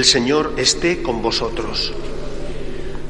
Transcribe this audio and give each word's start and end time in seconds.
El 0.00 0.06
Señor 0.06 0.54
esté 0.56 1.02
con 1.02 1.20
vosotros. 1.20 1.92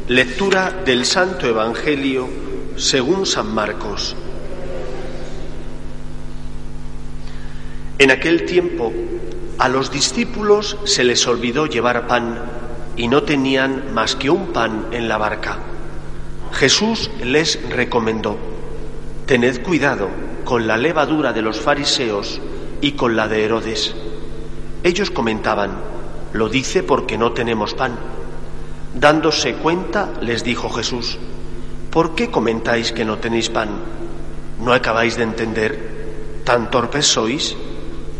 Lectura 0.08 0.82
del 0.84 1.04
Santo 1.04 1.46
Evangelio 1.46 2.28
según 2.74 3.26
San 3.26 3.54
Marcos. 3.54 4.16
En 7.96 8.10
aquel 8.10 8.44
tiempo 8.44 8.92
a 9.58 9.68
los 9.68 9.92
discípulos 9.92 10.78
se 10.82 11.04
les 11.04 11.24
olvidó 11.28 11.66
llevar 11.66 12.08
pan 12.08 12.42
y 12.96 13.06
no 13.06 13.22
tenían 13.22 13.94
más 13.94 14.16
que 14.16 14.28
un 14.28 14.48
pan 14.48 14.88
en 14.90 15.08
la 15.08 15.16
barca. 15.16 15.58
Jesús 16.50 17.08
les 17.22 17.70
recomendó, 17.70 18.36
Tened 19.26 19.62
cuidado 19.62 20.08
con 20.42 20.66
la 20.66 20.76
levadura 20.76 21.32
de 21.32 21.42
los 21.42 21.60
fariseos 21.60 22.40
y 22.80 22.92
con 22.96 23.14
la 23.14 23.28
de 23.28 23.44
Herodes. 23.44 23.94
Ellos 24.82 25.12
comentaban, 25.12 25.99
lo 26.32 26.48
dice 26.48 26.82
porque 26.82 27.18
no 27.18 27.32
tenemos 27.32 27.74
pan. 27.74 27.96
Dándose 28.94 29.54
cuenta, 29.54 30.10
les 30.20 30.44
dijo 30.44 30.68
Jesús, 30.70 31.18
¿por 31.90 32.14
qué 32.14 32.30
comentáis 32.30 32.92
que 32.92 33.04
no 33.04 33.18
tenéis 33.18 33.48
pan? 33.48 33.68
¿No 34.60 34.72
acabáis 34.72 35.16
de 35.16 35.22
entender? 35.22 36.42
¿Tan 36.44 36.70
torpes 36.70 37.06
sois? 37.06 37.56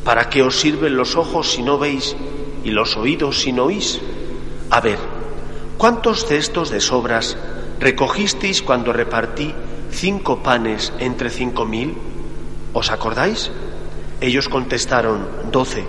¿Para 0.05 0.29
qué 0.29 0.43
os 0.43 0.59
sirven 0.59 0.97
los 0.97 1.17
ojos 1.17 1.51
si 1.51 1.63
no 1.63 1.79
veis 1.79 2.17
y 2.65 2.71
los 2.71 2.97
oídos 2.97 3.41
si 3.41 3.53
no 3.53 3.65
oís? 3.65 4.01
A 4.71 4.81
ver, 4.81 4.99
¿cuántos 5.77 6.25
cestos 6.27 6.71
de 6.71 6.81
sobras 6.81 7.37
recogisteis 7.81 8.63
cuando 8.63 8.93
repartí 8.93 9.53
cinco 9.91 10.43
panes 10.43 10.93
entre 10.99 11.31
cinco 11.31 11.67
mil? 11.67 11.97
¿Os 12.73 12.91
acordáis? 12.91 13.51
Ellos 14.21 14.49
contestaron, 14.49 15.27
doce. 15.51 15.85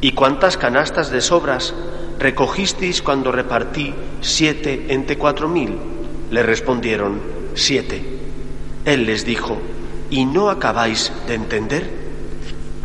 ¿Y 0.00 0.12
cuántas 0.12 0.56
canastas 0.56 1.10
de 1.10 1.20
sobras 1.20 1.74
recogisteis 2.18 3.02
cuando 3.02 3.32
repartí 3.32 3.94
siete 4.20 4.86
entre 4.88 5.16
cuatro 5.16 5.48
mil? 5.48 5.78
Le 6.30 6.42
respondieron, 6.42 7.20
siete. 7.54 8.02
Él 8.84 9.06
les 9.06 9.24
dijo, 9.24 9.58
¿y 10.10 10.24
no 10.26 10.50
acabáis 10.50 11.12
de 11.26 11.34
entender? 11.34 11.90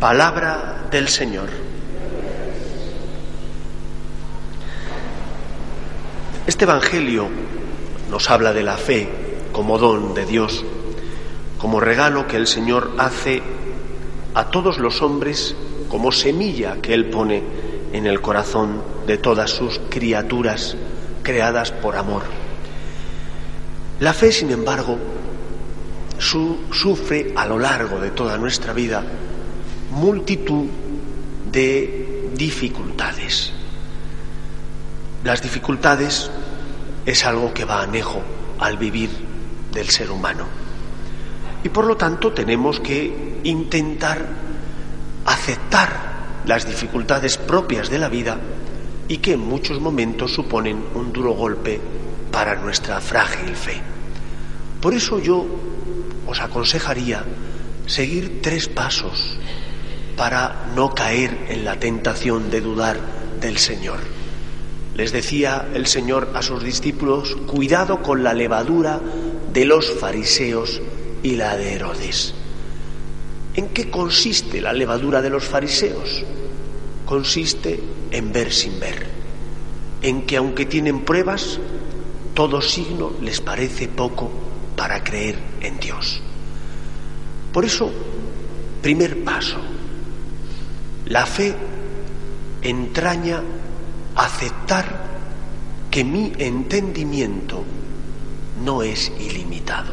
Palabra 0.00 0.88
del 0.90 1.08
Señor. 1.08 1.48
Este 6.46 6.64
Evangelio 6.64 7.28
nos 8.10 8.30
habla 8.30 8.52
de 8.52 8.62
la 8.62 8.76
fe 8.76 9.08
como 9.52 9.78
don 9.78 10.14
de 10.14 10.26
Dios, 10.26 10.64
como 11.58 11.78
regalo 11.78 12.26
que 12.26 12.36
el 12.36 12.46
Señor 12.46 12.92
hace 12.98 13.42
a 14.34 14.46
todos 14.50 14.78
los 14.78 15.02
hombres 15.02 15.54
como 15.92 16.10
semilla 16.10 16.80
que 16.80 16.94
Él 16.94 17.10
pone 17.10 17.42
en 17.92 18.06
el 18.06 18.22
corazón 18.22 18.82
de 19.06 19.18
todas 19.18 19.50
sus 19.50 19.78
criaturas 19.90 20.74
creadas 21.22 21.70
por 21.70 21.96
amor. 21.96 22.22
La 24.00 24.14
fe, 24.14 24.32
sin 24.32 24.50
embargo, 24.50 24.96
sufre 26.18 27.34
a 27.36 27.44
lo 27.44 27.58
largo 27.58 28.00
de 28.00 28.10
toda 28.10 28.38
nuestra 28.38 28.72
vida 28.72 29.04
multitud 29.90 30.64
de 31.52 32.30
dificultades. 32.34 33.52
Las 35.24 35.42
dificultades 35.42 36.30
es 37.04 37.26
algo 37.26 37.52
que 37.52 37.66
va 37.66 37.82
anejo 37.82 38.22
al 38.60 38.78
vivir 38.78 39.10
del 39.70 39.90
ser 39.90 40.10
humano. 40.10 40.46
Y 41.62 41.68
por 41.68 41.84
lo 41.84 41.98
tanto 41.98 42.32
tenemos 42.32 42.80
que 42.80 43.40
intentar 43.44 44.51
aceptar 45.42 45.90
las 46.46 46.68
dificultades 46.68 47.36
propias 47.36 47.90
de 47.90 47.98
la 47.98 48.08
vida 48.08 48.38
y 49.08 49.16
que 49.16 49.32
en 49.32 49.40
muchos 49.40 49.80
momentos 49.80 50.32
suponen 50.32 50.84
un 50.94 51.12
duro 51.12 51.32
golpe 51.32 51.80
para 52.30 52.54
nuestra 52.54 53.00
frágil 53.00 53.56
fe. 53.56 53.80
Por 54.80 54.94
eso 54.94 55.18
yo 55.18 55.44
os 56.28 56.40
aconsejaría 56.40 57.24
seguir 57.86 58.40
tres 58.40 58.68
pasos 58.68 59.36
para 60.16 60.66
no 60.76 60.94
caer 60.94 61.46
en 61.48 61.64
la 61.64 61.74
tentación 61.74 62.48
de 62.48 62.60
dudar 62.60 63.00
del 63.40 63.58
Señor. 63.58 63.98
Les 64.94 65.10
decía 65.10 65.70
el 65.74 65.88
Señor 65.88 66.30
a 66.34 66.42
sus 66.42 66.62
discípulos, 66.62 67.34
cuidado 67.48 68.00
con 68.00 68.22
la 68.22 68.32
levadura 68.32 69.00
de 69.52 69.64
los 69.64 69.90
fariseos 69.90 70.80
y 71.24 71.34
la 71.34 71.56
de 71.56 71.74
Herodes. 71.74 72.34
¿En 73.54 73.68
qué 73.68 73.90
consiste 73.90 74.60
la 74.60 74.72
levadura 74.72 75.20
de 75.20 75.30
los 75.30 75.44
fariseos? 75.44 76.24
Consiste 77.04 77.80
en 78.10 78.32
ver 78.32 78.52
sin 78.52 78.80
ver, 78.80 79.06
en 80.00 80.22
que 80.22 80.36
aunque 80.36 80.64
tienen 80.64 81.00
pruebas, 81.00 81.58
todo 82.34 82.62
signo 82.62 83.12
les 83.20 83.40
parece 83.40 83.88
poco 83.88 84.30
para 84.76 85.04
creer 85.04 85.38
en 85.60 85.78
Dios. 85.78 86.22
Por 87.52 87.64
eso, 87.66 87.92
primer 88.80 89.22
paso, 89.22 89.58
la 91.06 91.26
fe 91.26 91.54
entraña 92.62 93.42
aceptar 94.14 95.12
que 95.90 96.04
mi 96.04 96.32
entendimiento 96.38 97.62
no 98.64 98.82
es 98.82 99.12
ilimitado. 99.20 99.92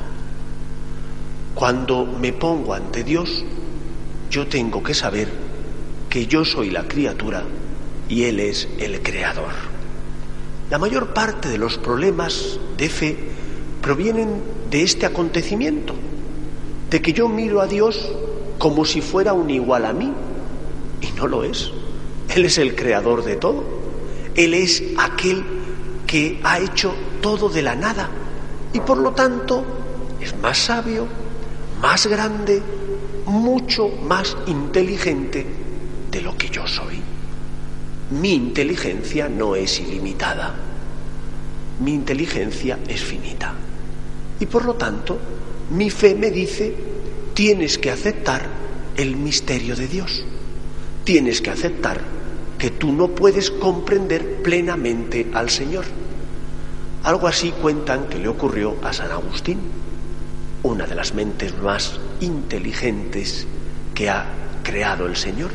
Cuando 1.59 2.05
me 2.05 2.31
pongo 2.31 2.73
ante 2.73 3.03
Dios, 3.03 3.43
yo 4.31 4.47
tengo 4.47 4.81
que 4.81 4.93
saber 4.93 5.27
que 6.09 6.25
yo 6.25 6.45
soy 6.45 6.69
la 6.69 6.87
criatura 6.87 7.43
y 8.07 8.23
Él 8.23 8.39
es 8.39 8.69
el 8.79 9.01
creador. 9.01 9.51
La 10.69 10.77
mayor 10.77 11.13
parte 11.13 11.49
de 11.49 11.57
los 11.57 11.77
problemas 11.77 12.57
de 12.77 12.87
fe 12.87 13.17
provienen 13.81 14.41
de 14.71 14.83
este 14.83 15.05
acontecimiento, 15.05 15.95
de 16.89 17.01
que 17.01 17.11
yo 17.11 17.27
miro 17.27 17.59
a 17.59 17.67
Dios 17.67 18.09
como 18.57 18.85
si 18.85 19.01
fuera 19.01 19.33
un 19.33 19.49
igual 19.49 19.83
a 19.83 19.91
mí, 19.91 20.13
y 21.01 21.11
no 21.17 21.27
lo 21.27 21.43
es. 21.43 21.73
Él 22.33 22.45
es 22.45 22.57
el 22.57 22.73
creador 22.73 23.25
de 23.25 23.35
todo. 23.35 23.65
Él 24.33 24.53
es 24.53 24.81
aquel 24.97 25.43
que 26.07 26.39
ha 26.41 26.57
hecho 26.59 26.95
todo 27.19 27.49
de 27.49 27.63
la 27.63 27.75
nada 27.75 28.09
y 28.71 28.79
por 28.79 28.97
lo 28.97 29.11
tanto 29.11 29.65
es 30.21 30.33
más 30.37 30.57
sabio, 30.57 31.05
más 31.81 32.07
grande, 32.07 32.61
mucho 33.25 33.87
más 33.87 34.35
inteligente 34.47 35.45
de 36.11 36.21
lo 36.21 36.37
que 36.37 36.49
yo 36.49 36.67
soy. 36.67 36.99
Mi 38.11 38.33
inteligencia 38.33 39.29
no 39.29 39.55
es 39.55 39.79
ilimitada, 39.79 40.55
mi 41.79 41.93
inteligencia 41.93 42.79
es 42.87 43.01
finita. 43.01 43.53
Y 44.39 44.45
por 44.45 44.65
lo 44.65 44.75
tanto, 44.75 45.17
mi 45.71 45.89
fe 45.89 46.15
me 46.15 46.31
dice, 46.31 46.73
tienes 47.33 47.77
que 47.77 47.91
aceptar 47.91 48.47
el 48.97 49.15
misterio 49.15 49.75
de 49.75 49.87
Dios, 49.87 50.25
tienes 51.03 51.41
que 51.41 51.51
aceptar 51.51 52.01
que 52.57 52.71
tú 52.71 52.91
no 52.91 53.09
puedes 53.09 53.51
comprender 53.51 54.41
plenamente 54.41 55.27
al 55.33 55.49
Señor. 55.49 55.85
Algo 57.03 57.27
así 57.27 57.51
cuentan 57.51 58.07
que 58.09 58.17
le 58.17 58.27
ocurrió 58.27 58.75
a 58.83 58.91
San 58.91 59.11
Agustín 59.11 59.59
una 60.63 60.85
de 60.85 60.95
las 60.95 61.13
mentes 61.13 61.57
más 61.61 61.99
inteligentes 62.21 63.47
que 63.93 64.09
ha 64.09 64.25
creado 64.63 65.07
el 65.07 65.15
Señor, 65.15 65.51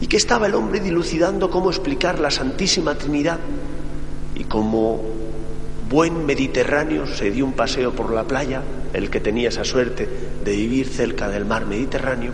y 0.00 0.06
que 0.06 0.16
estaba 0.16 0.46
el 0.46 0.54
hombre 0.54 0.80
dilucidando 0.80 1.50
cómo 1.50 1.70
explicar 1.70 2.18
la 2.18 2.30
Santísima 2.30 2.94
Trinidad, 2.96 3.38
y 4.34 4.44
como 4.44 5.00
buen 5.88 6.26
mediterráneo 6.26 7.06
se 7.06 7.30
dio 7.30 7.44
un 7.44 7.52
paseo 7.52 7.92
por 7.92 8.12
la 8.12 8.24
playa, 8.24 8.62
el 8.92 9.10
que 9.10 9.20
tenía 9.20 9.48
esa 9.48 9.64
suerte 9.64 10.08
de 10.44 10.52
vivir 10.52 10.88
cerca 10.88 11.28
del 11.28 11.44
mar 11.44 11.66
Mediterráneo, 11.66 12.32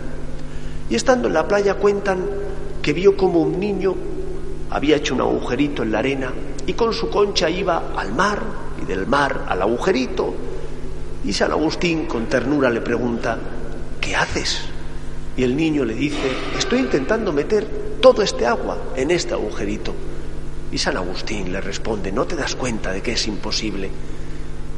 y 0.89 0.95
estando 0.95 1.27
en 1.27 1.33
la 1.33 1.47
playa 1.47 1.75
cuentan 1.75 2.25
que 2.81 2.93
vio 2.93 3.15
como 3.15 3.41
un 3.41 3.59
niño 3.59 3.95
había 4.71 4.95
hecho 4.95 5.13
un 5.13 5.21
agujerito 5.21 5.83
en 5.83 5.91
la 5.91 5.99
arena 5.99 6.31
y 6.65 6.73
con 6.73 6.93
su 6.93 7.09
concha 7.09 7.49
iba 7.49 7.93
al 7.95 8.13
mar 8.13 8.41
y 8.81 8.85
del 8.85 9.05
mar 9.05 9.45
al 9.47 9.61
agujerito 9.61 10.33
y 11.23 11.33
San 11.33 11.51
Agustín 11.51 12.05
con 12.05 12.25
ternura 12.25 12.69
le 12.69 12.81
pregunta, 12.81 13.37
¿qué 13.99 14.15
haces? 14.15 14.61
Y 15.37 15.43
el 15.43 15.55
niño 15.55 15.85
le 15.85 15.93
dice, 15.93 16.31
estoy 16.57 16.79
intentando 16.79 17.31
meter 17.31 17.65
todo 18.01 18.21
este 18.21 18.45
agua 18.47 18.77
en 18.95 19.11
este 19.11 19.33
agujerito. 19.33 19.93
Y 20.71 20.77
San 20.77 20.97
Agustín 20.97 21.51
le 21.51 21.61
responde, 21.61 22.11
¿no 22.11 22.25
te 22.25 22.35
das 22.35 22.55
cuenta 22.55 22.91
de 22.91 23.01
que 23.01 23.13
es 23.13 23.27
imposible? 23.27 23.89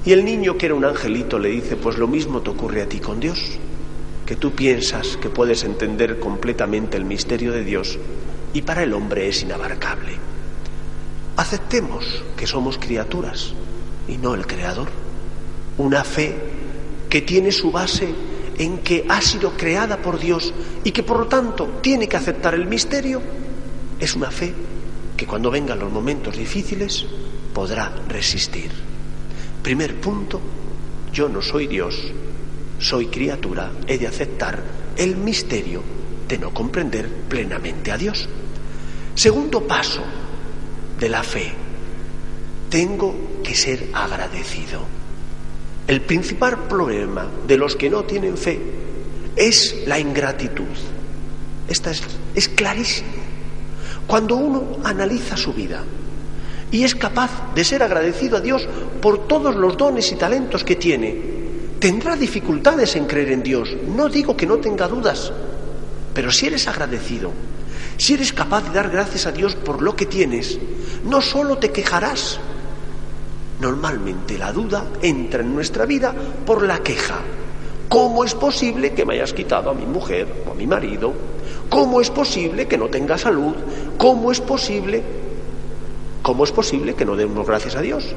Y 0.06 0.12
el 0.12 0.26
niño, 0.26 0.58
que 0.58 0.66
era 0.66 0.76
un 0.76 0.84
angelito, 0.84 1.40
le 1.40 1.50
dice, 1.50 1.78
pues 1.78 1.98
lo 1.98 2.08
mismo 2.08 2.42
te 2.42 2.50
ocurre 2.50 2.82
a 2.82 2.90
ti 2.90 3.00
con 3.00 3.22
Dios, 3.22 3.40
que 4.26 4.36
tú 4.36 4.52
piensas 4.52 5.18
que 5.18 5.30
puedes 5.30 5.64
entender 5.64 6.20
completamente 6.20 6.98
el 6.98 7.06
misterio 7.06 7.54
de 7.54 7.64
Dios 7.64 7.98
y 8.54 8.64
para 8.64 8.84
el 8.84 8.94
hombre 8.94 9.30
es 9.30 9.42
inabarcable. 9.44 10.18
Aceptemos 11.38 12.24
que 12.36 12.48
somos 12.48 12.78
criaturas 12.78 13.54
y 14.08 14.18
no 14.18 14.36
el 14.36 14.46
Creador 14.46 15.03
una 15.78 16.04
fe 16.04 16.36
que 17.10 17.22
tiene 17.22 17.52
su 17.52 17.72
base 17.72 18.14
en 18.58 18.80
que 18.80 19.06
ha 19.10 19.22
sido 19.22 19.58
creada 19.58 19.98
por 19.98 20.20
Dios 20.20 20.54
y 20.84 20.92
que 20.92 21.04
por 21.04 21.20
lo 21.20 21.28
tanto 21.28 21.80
tiene 21.82 22.08
que 22.08 22.18
aceptar 22.18 22.54
el 22.54 22.66
misterio, 22.66 23.22
es 24.00 24.16
una 24.16 24.32
fe 24.32 24.54
que 25.18 25.26
cuando 25.26 25.52
vengan 25.52 25.80
los 25.80 25.92
momentos 25.92 26.38
difíciles 26.38 27.06
podrá 27.54 27.94
resistir. 28.08 28.72
Primer 29.62 30.00
punto, 30.00 30.42
yo 31.12 31.30
no 31.30 31.42
soy 31.42 31.68
Dios, 31.68 32.12
soy 32.80 33.08
criatura, 33.08 33.72
he 33.88 33.98
de 33.98 34.08
aceptar 34.08 34.62
el 34.98 35.16
misterio 35.16 35.82
de 36.28 36.38
no 36.38 36.54
comprender 36.54 37.08
plenamente 37.30 37.92
a 37.92 37.98
Dios. 37.98 38.28
Segundo 39.16 39.66
paso 39.68 40.02
de 41.00 41.10
la 41.10 41.24
fe, 41.24 41.54
tengo 42.70 43.16
que 43.44 43.56
ser 43.56 43.90
agradecido. 43.94 45.03
El 45.88 46.02
principal 46.02 46.68
problema 46.68 47.28
de 47.46 47.58
los 47.58 47.76
que 47.76 47.90
no 47.90 48.04
tienen 48.04 48.38
fe 48.38 48.60
es 49.36 49.84
la 49.86 50.00
ingratitud. 50.00 50.64
Esta 51.68 51.92
es, 51.92 52.02
es 52.36 52.50
clarísimo. 52.50 53.10
Cuando 54.08 54.36
uno 54.36 54.78
analiza 54.84 55.38
su 55.38 55.54
vida 55.54 55.84
y 56.72 56.84
es 56.84 56.96
capaz 56.96 57.54
de 57.54 57.64
ser 57.64 57.84
agradecido 57.84 58.38
a 58.38 58.42
Dios 58.42 58.68
por 59.02 59.28
todos 59.28 59.56
los 59.56 59.78
dones 59.78 60.12
y 60.12 60.16
talentos 60.16 60.64
que 60.64 60.76
tiene, 60.76 61.16
tendrá 61.80 62.16
dificultades 62.16 62.96
en 62.96 63.06
creer 63.06 63.32
en 63.32 63.44
Dios. 63.44 63.76
No 63.88 64.10
digo 64.10 64.38
que 64.38 64.48
no 64.48 64.58
tenga 64.58 64.88
dudas, 64.88 65.32
pero 66.14 66.32
si 66.32 66.48
eres 66.48 66.68
agradecido, 66.68 67.32
si 67.98 68.14
eres 68.14 68.34
capaz 68.34 68.64
de 68.64 68.74
dar 68.74 68.90
gracias 68.90 69.26
a 69.26 69.32
Dios 69.32 69.56
por 69.56 69.82
lo 69.82 69.96
que 69.96 70.06
tienes, 70.06 70.58
no 71.04 71.22
solo 71.22 71.58
te 71.58 71.72
quejarás. 71.72 72.40
Normalmente 73.64 74.38
la 74.38 74.52
duda 74.52 74.88
entra 75.02 75.40
en 75.40 75.56
nuestra 75.56 75.86
vida 75.86 76.14
por 76.46 76.64
la 76.64 76.80
queja. 76.80 77.20
¿Cómo 77.88 78.26
es 78.26 78.36
posible 78.36 78.92
que 78.92 79.06
me 79.06 79.14
hayas 79.14 79.32
quitado 79.32 79.70
a 79.70 79.74
mi 79.74 79.86
mujer 79.86 80.44
o 80.46 80.52
a 80.52 80.54
mi 80.54 80.68
marido? 80.68 81.14
¿Cómo 81.70 82.02
es 82.02 82.10
posible 82.10 82.68
que 82.68 82.78
no 82.78 82.90
tenga 82.90 83.18
salud? 83.18 83.56
¿Cómo 83.98 84.34
es 84.34 84.42
posible? 84.42 85.02
¿Cómo 86.22 86.44
es 86.44 86.52
posible 86.52 86.94
que 86.94 87.06
no 87.06 87.16
demos 87.16 87.48
gracias 87.48 87.78
a 87.78 87.82
Dios? 87.82 88.14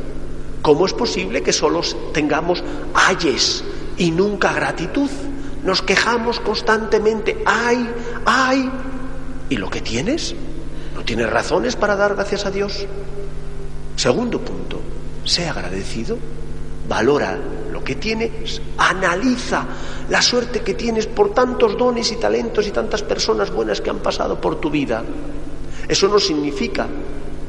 ¿Cómo 0.62 0.84
es 0.84 0.92
posible 0.92 1.44
que 1.44 1.52
solo 1.52 1.80
tengamos 2.12 2.64
ayes 2.92 3.62
y 3.98 4.10
nunca 4.10 4.52
gratitud? 4.52 5.10
Nos 5.62 5.80
quejamos 5.80 6.40
constantemente, 6.40 7.40
ay, 7.46 7.88
ay, 8.24 8.68
¿y 9.48 9.58
lo 9.58 9.70
que 9.70 9.80
tienes? 9.80 10.34
¿No 10.96 11.04
tienes 11.04 11.30
razones 11.30 11.76
para 11.76 11.94
dar 11.94 12.16
gracias 12.16 12.46
a 12.46 12.50
Dios? 12.50 12.84
Segundo 13.94 14.40
punto, 14.40 14.80
sé 15.26 15.48
agradecido, 15.48 16.16
valora 16.88 17.38
lo 17.70 17.82
que 17.84 17.96
tienes, 17.96 18.62
analiza 18.78 19.66
la 20.08 20.22
suerte 20.22 20.60
que 20.60 20.74
tienes 20.74 21.06
por 21.06 21.34
tantos 21.34 21.76
dones 21.76 22.10
y 22.12 22.16
talentos 22.16 22.66
y 22.66 22.70
tantas 22.70 23.02
personas 23.02 23.50
buenas 23.50 23.80
que 23.80 23.90
han 23.90 23.98
pasado 23.98 24.40
por 24.40 24.60
tu 24.60 24.70
vida. 24.70 25.04
Eso 25.88 26.08
no 26.08 26.18
significa 26.18 26.86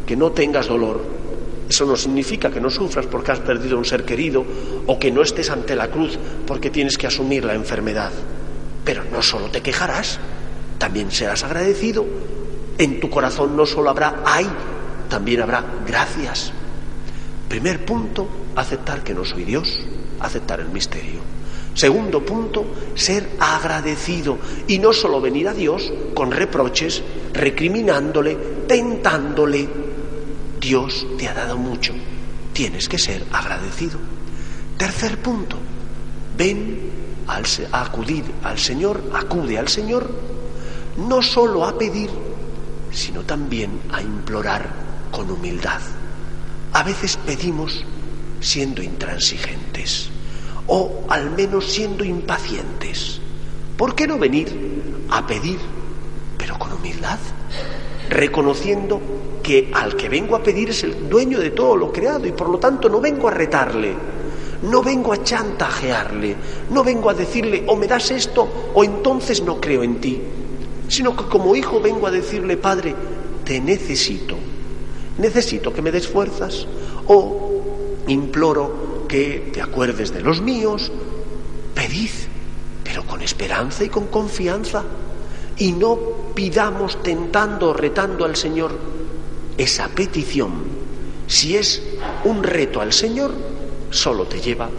que 0.06 0.16
no 0.16 0.32
tengas 0.32 0.68
dolor, 0.68 1.02
eso 1.70 1.86
no 1.86 1.96
significa 1.96 2.50
que 2.50 2.62
no 2.62 2.70
sufras 2.70 3.06
porque 3.06 3.32
has 3.32 3.40
perdido 3.40 3.78
un 3.78 3.86
ser 3.86 4.06
querido 4.06 4.44
o 4.86 4.98
que 4.98 5.12
no 5.12 5.22
estés 5.22 5.50
ante 5.50 5.76
la 5.76 5.90
cruz 5.90 6.18
porque 6.46 6.70
tienes 6.70 6.98
que 6.98 7.08
asumir 7.08 7.46
la 7.46 7.54
enfermedad. 7.54 8.12
Pero 8.84 9.04
no 9.12 9.22
solo 9.22 9.48
te 9.48 9.62
quejarás, 9.62 10.20
también 10.78 11.12
serás 11.12 11.44
agradecido. 11.44 12.06
En 12.78 13.00
tu 13.00 13.10
corazón 13.10 13.58
no 13.58 13.66
solo 13.66 13.90
habrá 13.90 14.22
ay, 14.26 14.48
también 15.10 15.42
habrá 15.42 15.64
gracias. 15.86 16.54
Primer 17.48 17.86
punto, 17.86 18.28
aceptar 18.56 19.04
que 19.04 19.14
no 19.14 19.24
soy 19.24 19.44
Dios, 19.44 19.80
aceptar 20.20 20.60
el 20.60 20.70
misterio. 20.70 21.22
Segundo 21.74 22.26
punto, 22.26 22.66
ser 22.96 23.30
agradecido 23.40 24.40
y 24.68 24.80
no 24.80 24.94
solo 24.94 25.22
venir 25.22 25.48
a 25.48 25.54
Dios 25.54 25.94
con 26.14 26.32
reproches, 26.32 27.04
recriminándole, 27.34 28.36
tentándole. 28.68 29.70
Dios 30.60 31.06
te 31.18 31.28
ha 31.28 31.34
dado 31.34 31.58
mucho, 31.58 31.94
tienes 32.52 32.90
que 32.90 32.98
ser 32.98 33.24
agradecido. 33.32 34.00
Tercer 34.76 35.20
punto, 35.20 35.58
ven 36.36 36.98
a 37.28 37.82
acudir 37.84 38.24
al 38.44 38.58
Señor, 38.58 39.04
acude 39.14 39.58
al 39.58 39.68
Señor, 39.68 40.10
no 40.98 41.22
solo 41.22 41.66
a 41.66 41.78
pedir, 41.78 42.10
sino 42.92 43.22
también 43.22 43.82
a 43.92 44.02
implorar 44.02 44.68
con 45.12 45.30
humildad. 45.30 45.82
A 46.78 46.84
veces 46.84 47.18
pedimos 47.26 47.84
siendo 48.40 48.84
intransigentes 48.84 50.12
o 50.68 51.06
al 51.10 51.32
menos 51.32 51.66
siendo 51.66 52.04
impacientes. 52.04 53.20
¿Por 53.76 53.96
qué 53.96 54.06
no 54.06 54.20
venir 54.20 55.04
a 55.10 55.26
pedir, 55.26 55.58
pero 56.38 56.60
con 56.60 56.72
humildad? 56.72 57.18
Reconociendo 58.12 59.02
que 59.42 59.72
al 59.74 59.96
que 59.96 60.08
vengo 60.08 60.36
a 60.36 60.44
pedir 60.44 60.70
es 60.70 60.84
el 60.84 61.10
dueño 61.10 61.40
de 61.40 61.50
todo 61.50 61.76
lo 61.76 61.92
creado 61.92 62.28
y 62.28 62.32
por 62.32 62.48
lo 62.48 62.60
tanto 62.60 62.90
no 62.90 63.02
vengo 63.02 63.28
a 63.28 63.32
retarle, 63.32 63.96
no 64.62 64.84
vengo 64.84 65.14
a 65.14 65.24
chantajearle, 65.24 66.36
no 66.70 66.84
vengo 66.84 67.10
a 67.10 67.16
decirle 67.16 67.64
o 67.66 67.76
me 67.76 67.88
das 67.88 68.12
esto 68.12 68.72
o 68.76 68.84
entonces 68.84 69.42
no 69.42 69.60
creo 69.60 69.82
en 69.82 70.00
ti, 70.00 70.22
sino 70.90 71.16
que 71.16 71.26
como 71.26 71.56
hijo 71.56 71.82
vengo 71.82 72.06
a 72.06 72.12
decirle, 72.12 72.56
Padre, 72.56 72.94
te 73.44 73.60
necesito, 73.60 74.36
necesito 75.18 75.74
que 75.74 75.82
me 75.82 75.92
des 75.92 76.08
fuerzas 76.08 76.68
o 77.08 78.04
imploro 78.08 79.06
que 79.08 79.52
te 79.54 79.62
acuerdes 79.62 80.14
de 80.14 80.22
los 80.22 80.42
míos, 80.42 80.92
pedid, 81.74 82.12
pero 82.84 83.06
con 83.06 83.22
esperanza 83.22 83.84
y 83.84 83.90
con 83.90 84.08
confianza, 84.08 84.84
y 85.58 85.72
no 85.72 85.98
pidamos 86.36 87.02
tentando 87.02 87.70
o 87.70 87.74
retando 87.74 88.26
al 88.26 88.36
Señor 88.36 88.72
esa 89.58 89.88
petición. 89.90 90.52
Si 91.28 91.58
es 91.58 91.82
un 92.24 92.44
reto 92.44 92.80
al 92.80 92.94
Señor, 92.94 93.34
solo 93.90 94.26
te 94.26 94.40
lleva 94.40 94.70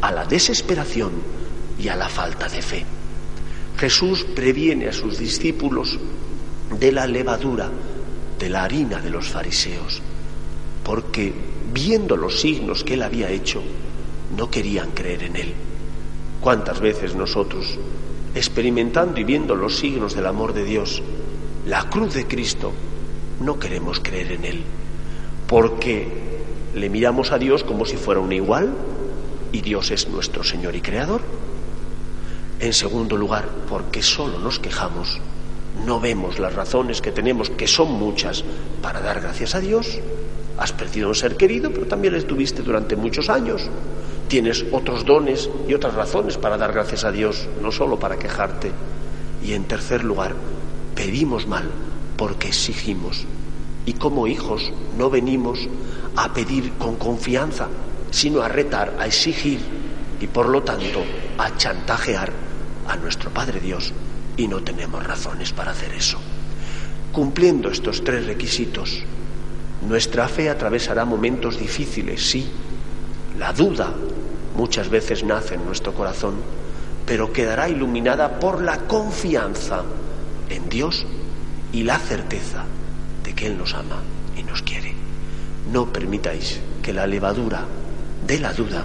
a 0.00 0.10
la 0.10 0.24
desesperación 0.24 1.12
y 1.78 1.88
a 1.88 1.96
la 1.96 2.08
falta 2.08 2.48
de 2.48 2.62
fe. 2.62 2.84
Jesús 3.76 4.24
previene 4.24 4.88
a 4.88 4.92
sus 4.92 5.18
discípulos 5.18 5.98
de 6.78 6.92
la 6.92 7.06
levadura, 7.06 7.70
de 8.42 8.50
la 8.50 8.64
harina 8.64 9.00
de 9.00 9.08
los 9.08 9.28
fariseos, 9.28 10.02
porque 10.82 11.32
viendo 11.72 12.16
los 12.16 12.40
signos 12.40 12.82
que 12.82 12.94
él 12.94 13.02
había 13.02 13.30
hecho, 13.30 13.62
no 14.36 14.50
querían 14.50 14.90
creer 14.90 15.22
en 15.22 15.36
él. 15.36 15.54
¿Cuántas 16.40 16.80
veces 16.80 17.14
nosotros, 17.14 17.78
experimentando 18.34 19.20
y 19.20 19.22
viendo 19.22 19.54
los 19.54 19.76
signos 19.76 20.16
del 20.16 20.26
amor 20.26 20.54
de 20.54 20.64
Dios, 20.64 21.00
la 21.66 21.88
cruz 21.88 22.14
de 22.14 22.26
Cristo, 22.26 22.72
no 23.40 23.60
queremos 23.60 24.00
creer 24.00 24.32
en 24.32 24.44
él? 24.44 24.64
Porque 25.46 26.08
le 26.74 26.90
miramos 26.90 27.30
a 27.30 27.38
Dios 27.38 27.62
como 27.62 27.84
si 27.84 27.96
fuera 27.96 28.20
un 28.20 28.32
igual 28.32 28.74
y 29.52 29.60
Dios 29.60 29.92
es 29.92 30.08
nuestro 30.08 30.42
Señor 30.42 30.74
y 30.74 30.80
Creador. 30.80 31.20
En 32.58 32.72
segundo 32.72 33.16
lugar, 33.16 33.48
porque 33.68 34.02
solo 34.02 34.40
nos 34.40 34.58
quejamos, 34.58 35.20
no 35.86 35.98
vemos 35.98 36.38
las 36.38 36.54
razones 36.54 37.00
que 37.00 37.10
tenemos, 37.10 37.50
que 37.50 37.66
son 37.66 37.92
muchas, 37.92 38.44
para 38.80 39.00
dar 39.00 39.20
gracias 39.20 39.54
a 39.54 39.60
Dios. 39.60 39.98
Has 40.58 40.72
perdido 40.72 41.08
un 41.08 41.14
ser 41.14 41.36
querido, 41.36 41.70
pero 41.72 41.86
también 41.86 42.12
le 42.12 42.20
estuviste 42.20 42.62
durante 42.62 42.94
muchos 42.94 43.28
años. 43.28 43.62
Tienes 44.28 44.64
otros 44.70 45.04
dones 45.04 45.50
y 45.68 45.74
otras 45.74 45.94
razones 45.94 46.38
para 46.38 46.56
dar 46.56 46.72
gracias 46.72 47.04
a 47.04 47.10
Dios, 47.10 47.48
no 47.60 47.72
solo 47.72 47.98
para 47.98 48.18
quejarte. 48.18 48.70
Y 49.44 49.54
en 49.54 49.64
tercer 49.64 50.04
lugar, 50.04 50.34
pedimos 50.94 51.48
mal 51.48 51.68
porque 52.16 52.48
exigimos. 52.48 53.24
Y 53.84 53.94
como 53.94 54.28
hijos 54.28 54.72
no 54.96 55.10
venimos 55.10 55.68
a 56.14 56.32
pedir 56.32 56.72
con 56.74 56.94
confianza, 56.94 57.66
sino 58.12 58.42
a 58.42 58.48
retar, 58.48 58.96
a 59.00 59.06
exigir 59.06 59.58
y 60.20 60.28
por 60.28 60.48
lo 60.48 60.62
tanto 60.62 61.02
a 61.38 61.56
chantajear 61.56 62.32
a 62.86 62.96
nuestro 62.96 63.30
Padre 63.30 63.58
Dios 63.58 63.92
y 64.36 64.48
no 64.48 64.62
tenemos 64.62 65.04
razones 65.04 65.52
para 65.52 65.72
hacer 65.72 65.92
eso. 65.92 66.18
Cumpliendo 67.12 67.70
estos 67.70 68.02
tres 68.04 68.26
requisitos, 68.26 69.02
nuestra 69.86 70.28
fe 70.28 70.48
atravesará 70.48 71.04
momentos 71.04 71.58
difíciles, 71.58 72.22
sí. 72.22 72.48
La 73.38 73.52
duda 73.52 73.92
muchas 74.56 74.88
veces 74.88 75.24
nace 75.24 75.54
en 75.54 75.64
nuestro 75.64 75.92
corazón, 75.94 76.36
pero 77.06 77.32
quedará 77.32 77.68
iluminada 77.68 78.38
por 78.38 78.62
la 78.62 78.78
confianza 78.78 79.82
en 80.48 80.68
Dios 80.68 81.06
y 81.72 81.82
la 81.82 81.98
certeza 81.98 82.64
de 83.24 83.34
que 83.34 83.46
Él 83.46 83.58
nos 83.58 83.74
ama 83.74 84.02
y 84.36 84.42
nos 84.42 84.62
quiere. 84.62 84.94
No 85.72 85.92
permitáis 85.92 86.60
que 86.82 86.92
la 86.92 87.06
levadura 87.06 87.64
de 88.26 88.38
la 88.38 88.52
duda 88.52 88.84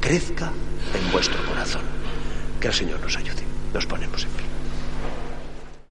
crezca 0.00 0.52
en 0.94 1.12
vuestro 1.12 1.44
corazón. 1.46 1.82
Que 2.60 2.68
el 2.68 2.74
Señor 2.74 3.00
nos 3.00 3.16
ayude. 3.16 3.42
Nos 3.72 3.86
ponemos 3.86 4.24
en 4.24 4.30
pie. 4.30 4.47